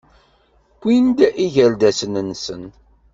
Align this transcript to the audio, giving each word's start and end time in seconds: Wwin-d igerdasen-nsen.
Wwin-d 0.81 1.19
igerdasen-nsen. 1.45 2.63